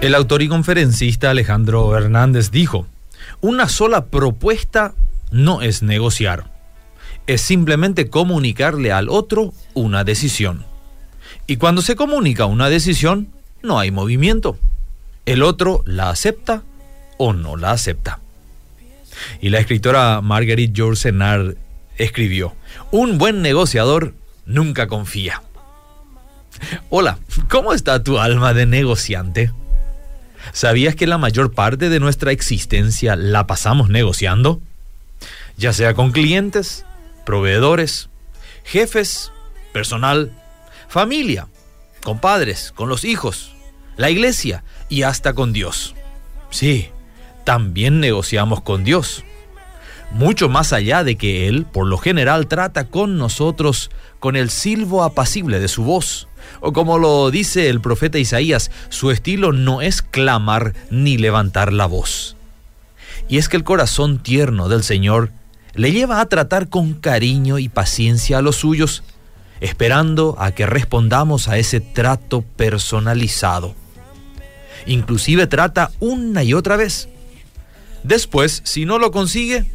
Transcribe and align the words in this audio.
El 0.00 0.14
autor 0.14 0.40
y 0.40 0.48
conferencista 0.48 1.28
Alejandro 1.28 1.94
Hernández 1.94 2.50
dijo, 2.50 2.86
una 3.42 3.68
sola 3.68 4.06
propuesta 4.06 4.94
no 5.30 5.60
es 5.60 5.82
negociar, 5.82 6.50
es 7.26 7.42
simplemente 7.42 8.08
comunicarle 8.08 8.92
al 8.92 9.10
otro 9.10 9.52
una 9.74 10.02
decisión. 10.02 10.64
Y 11.46 11.58
cuando 11.58 11.82
se 11.82 11.96
comunica 11.96 12.46
una 12.46 12.70
decisión, 12.70 13.28
no 13.62 13.78
hay 13.78 13.90
movimiento. 13.90 14.56
El 15.26 15.42
otro 15.42 15.82
la 15.84 16.08
acepta 16.08 16.62
o 17.18 17.34
no 17.34 17.58
la 17.58 17.72
acepta. 17.72 18.20
Y 19.42 19.50
la 19.50 19.58
escritora 19.58 20.22
Marguerite 20.22 20.72
George 20.74 21.12
escribió, 21.98 22.54
un 22.90 23.18
buen 23.18 23.42
negociador 23.42 24.14
nunca 24.46 24.86
confía. 24.86 25.42
Hola, 26.88 27.18
¿cómo 27.50 27.74
está 27.74 28.02
tu 28.02 28.18
alma 28.18 28.54
de 28.54 28.64
negociante? 28.64 29.52
¿Sabías 30.52 30.94
que 30.94 31.06
la 31.06 31.18
mayor 31.18 31.52
parte 31.52 31.88
de 31.88 32.00
nuestra 32.00 32.32
existencia 32.32 33.16
la 33.16 33.46
pasamos 33.46 33.88
negociando? 33.88 34.60
Ya 35.56 35.72
sea 35.72 35.94
con 35.94 36.12
clientes, 36.12 36.84
proveedores, 37.24 38.08
jefes, 38.64 39.32
personal, 39.72 40.32
familia, 40.88 41.48
con 42.02 42.18
padres, 42.18 42.72
con 42.74 42.88
los 42.88 43.04
hijos, 43.04 43.52
la 43.96 44.10
iglesia 44.10 44.64
y 44.88 45.02
hasta 45.02 45.34
con 45.34 45.52
Dios. 45.52 45.94
Sí, 46.50 46.88
también 47.44 48.00
negociamos 48.00 48.62
con 48.62 48.84
Dios. 48.84 49.24
Mucho 50.12 50.48
más 50.48 50.72
allá 50.72 51.04
de 51.04 51.16
que 51.16 51.48
Él, 51.48 51.66
por 51.66 51.86
lo 51.86 51.98
general, 51.98 52.46
trata 52.46 52.88
con 52.88 53.16
nosotros 53.16 53.90
con 54.18 54.36
el 54.36 54.50
silbo 54.50 55.04
apacible 55.04 55.60
de 55.60 55.68
su 55.68 55.84
voz 55.84 56.28
o 56.60 56.72
como 56.72 56.98
lo 56.98 57.30
dice 57.30 57.68
el 57.68 57.80
profeta 57.80 58.18
Isaías, 58.18 58.70
su 58.88 59.10
estilo 59.10 59.52
no 59.52 59.82
es 59.82 60.02
clamar 60.02 60.74
ni 60.90 61.16
levantar 61.16 61.72
la 61.72 61.86
voz. 61.86 62.36
Y 63.28 63.38
es 63.38 63.48
que 63.48 63.56
el 63.56 63.64
corazón 63.64 64.18
tierno 64.22 64.68
del 64.68 64.82
Señor 64.82 65.30
le 65.74 65.92
lleva 65.92 66.20
a 66.20 66.26
tratar 66.26 66.68
con 66.68 66.94
cariño 66.94 67.58
y 67.58 67.68
paciencia 67.68 68.38
a 68.38 68.42
los 68.42 68.56
suyos, 68.56 69.02
esperando 69.60 70.36
a 70.38 70.52
que 70.52 70.66
respondamos 70.66 71.48
a 71.48 71.58
ese 71.58 71.80
trato 71.80 72.42
personalizado. 72.42 73.74
Inclusive 74.86 75.46
trata 75.46 75.92
una 76.00 76.42
y 76.42 76.54
otra 76.54 76.76
vez. 76.76 77.08
Después, 78.02 78.62
si 78.64 78.86
no 78.86 78.98
lo 78.98 79.10
consigue, 79.10 79.66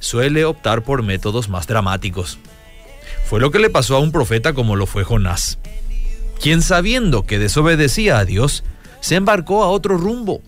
suele 0.00 0.44
optar 0.44 0.82
por 0.82 1.04
métodos 1.04 1.48
más 1.48 1.68
dramáticos. 1.68 2.38
Fue 3.24 3.38
lo 3.38 3.52
que 3.52 3.60
le 3.60 3.70
pasó 3.70 3.94
a 3.94 4.00
un 4.00 4.10
profeta 4.10 4.52
como 4.54 4.74
lo 4.74 4.86
fue 4.86 5.04
Jonás 5.04 5.58
quien 6.40 6.62
sabiendo 6.62 7.26
que 7.26 7.38
desobedecía 7.38 8.18
a 8.18 8.24
Dios, 8.24 8.64
se 9.00 9.16
embarcó 9.16 9.62
a 9.62 9.68
otro 9.68 9.96
rumbo. 9.98 10.40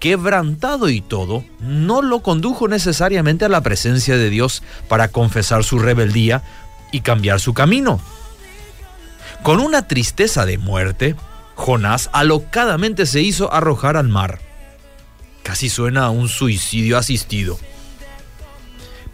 Quebrantado 0.00 0.88
y 0.88 1.00
todo, 1.00 1.44
no 1.60 2.02
lo 2.02 2.20
condujo 2.20 2.68
necesariamente 2.68 3.44
a 3.44 3.48
la 3.48 3.62
presencia 3.62 4.16
de 4.16 4.28
Dios 4.28 4.62
para 4.88 5.08
confesar 5.08 5.64
su 5.64 5.78
rebeldía 5.78 6.42
y 6.90 7.00
cambiar 7.00 7.40
su 7.40 7.54
camino. 7.54 8.00
Con 9.42 9.60
una 9.60 9.86
tristeza 9.86 10.44
de 10.44 10.58
muerte, 10.58 11.14
Jonás 11.54 12.10
alocadamente 12.12 13.06
se 13.06 13.20
hizo 13.20 13.52
arrojar 13.52 13.96
al 13.96 14.08
mar. 14.08 14.40
Casi 15.44 15.68
suena 15.68 16.06
a 16.06 16.10
un 16.10 16.28
suicidio 16.28 16.98
asistido. 16.98 17.58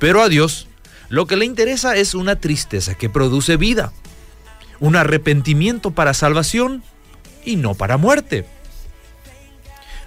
Pero 0.01 0.23
a 0.23 0.29
Dios 0.29 0.67
lo 1.09 1.29
que 1.29 1.37
le 1.37 1.45
interesa 1.45 1.95
es 1.95 2.15
una 2.15 2.37
tristeza 2.37 2.97
que 2.97 3.09
produce 3.09 3.56
vida 3.56 3.93
un 4.81 4.97
arrepentimiento 4.97 5.93
para 5.93 6.15
salvación 6.15 6.83
y 7.45 7.56
no 7.56 7.75
para 7.75 7.98
muerte. 7.98 8.47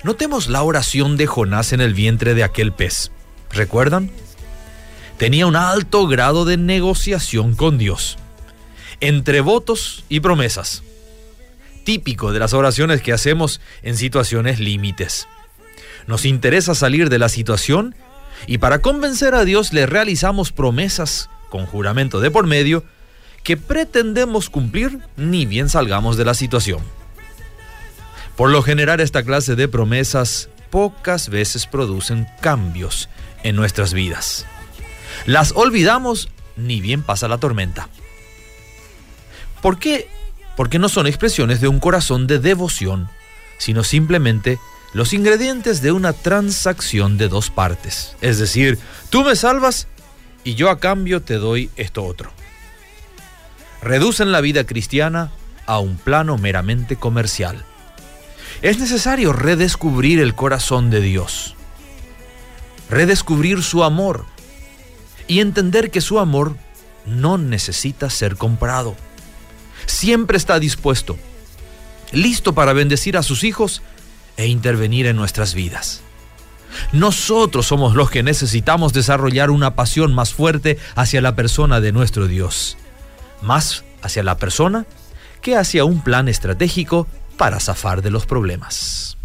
Notemos 0.03 0.49
la 0.49 0.63
oración 0.63 1.15
de 1.15 1.27
Jonás 1.27 1.71
en 1.71 1.79
el 1.79 1.93
vientre 1.93 2.33
de 2.33 2.43
aquel 2.43 2.73
pez. 2.73 3.11
¿Recuerdan? 3.51 4.11
Tenía 5.17 5.45
un 5.45 5.55
alto 5.55 6.07
grado 6.07 6.43
de 6.43 6.57
negociación 6.57 7.55
con 7.55 7.77
Dios, 7.77 8.17
entre 8.99 9.41
votos 9.41 10.03
y 10.09 10.19
promesas, 10.19 10.83
típico 11.85 12.33
de 12.33 12.39
las 12.39 12.53
oraciones 12.53 13.01
que 13.01 13.13
hacemos 13.13 13.61
en 13.83 13.95
situaciones 13.95 14.59
límites. 14.59 15.27
Nos 16.07 16.25
interesa 16.25 16.75
salir 16.75 17.09
de 17.09 17.19
la 17.19 17.29
situación 17.29 17.95
y 18.47 18.57
para 18.57 18.79
convencer 18.79 19.35
a 19.35 19.45
Dios 19.45 19.73
le 19.73 19.85
realizamos 19.85 20.51
promesas 20.51 21.29
con 21.49 21.65
juramento 21.65 22.19
de 22.19 22.31
por 22.31 22.47
medio 22.47 22.83
que 23.43 23.57
pretendemos 23.57 24.49
cumplir 24.49 24.99
ni 25.17 25.45
bien 25.45 25.69
salgamos 25.69 26.17
de 26.17 26.25
la 26.25 26.33
situación. 26.33 26.81
Por 28.35 28.49
lo 28.49 28.63
general 28.63 28.99
esta 28.99 29.23
clase 29.23 29.55
de 29.55 29.67
promesas 29.67 30.49
pocas 30.71 31.29
veces 31.29 31.67
producen 31.67 32.27
cambios 32.41 33.09
en 33.43 33.55
nuestras 33.55 33.93
vidas. 33.93 34.45
Las 35.25 35.51
olvidamos 35.51 36.29
ni 36.55 36.81
bien 36.81 37.03
pasa 37.03 37.27
la 37.27 37.37
tormenta. 37.37 37.89
¿Por 39.61 39.77
qué? 39.77 40.09
Porque 40.57 40.79
no 40.79 40.89
son 40.89 41.07
expresiones 41.07 41.61
de 41.61 41.67
un 41.67 41.79
corazón 41.79 42.27
de 42.27 42.39
devoción, 42.39 43.09
sino 43.57 43.83
simplemente 43.83 44.59
los 44.93 45.13
ingredientes 45.13 45.81
de 45.81 45.91
una 45.91 46.13
transacción 46.13 47.17
de 47.17 47.27
dos 47.27 47.49
partes. 47.49 48.15
Es 48.21 48.37
decir, 48.37 48.79
tú 49.09 49.23
me 49.23 49.35
salvas 49.35 49.87
y 50.43 50.55
yo 50.55 50.69
a 50.69 50.79
cambio 50.79 51.21
te 51.21 51.35
doy 51.35 51.69
esto 51.75 52.03
otro 52.03 52.31
reducen 53.83 54.31
la 54.31 54.41
vida 54.41 54.63
cristiana 54.63 55.31
a 55.65 55.79
un 55.79 55.97
plano 55.97 56.37
meramente 56.37 56.95
comercial. 56.95 57.63
Es 58.61 58.79
necesario 58.79 59.33
redescubrir 59.33 60.19
el 60.19 60.35
corazón 60.35 60.89
de 60.89 61.01
Dios, 61.01 61.55
redescubrir 62.89 63.61
su 63.61 63.83
amor 63.83 64.25
y 65.27 65.41
entender 65.41 65.91
que 65.91 66.01
su 66.01 66.19
amor 66.19 66.55
no 67.05 67.37
necesita 67.37 68.09
ser 68.09 68.37
comprado. 68.37 68.95
Siempre 69.85 70.37
está 70.37 70.59
dispuesto, 70.59 71.17
listo 72.13 72.53
para 72.53 72.71
bendecir 72.71 73.17
a 73.17 73.23
sus 73.23 73.43
hijos 73.43 73.81
e 74.37 74.47
intervenir 74.47 75.05
en 75.07 75.15
nuestras 75.15 75.53
vidas. 75.53 76.01
Nosotros 76.91 77.67
somos 77.67 77.95
los 77.95 78.09
que 78.09 78.23
necesitamos 78.23 78.93
desarrollar 78.93 79.51
una 79.51 79.75
pasión 79.75 80.13
más 80.13 80.33
fuerte 80.33 80.79
hacia 80.95 81.21
la 81.21 81.35
persona 81.35 81.81
de 81.81 81.91
nuestro 81.91 82.27
Dios 82.27 82.77
más 83.43 83.83
hacia 84.01 84.23
la 84.23 84.37
persona 84.37 84.85
que 85.41 85.55
hacia 85.55 85.85
un 85.85 86.01
plan 86.01 86.27
estratégico 86.27 87.07
para 87.37 87.59
zafar 87.59 88.01
de 88.01 88.09
los 88.09 88.25
problemas. 88.25 89.17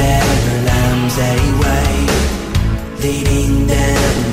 their 0.00 0.64
lambs 0.68 1.16
away, 1.18 1.92
leading 3.02 3.66
them. 3.66 4.29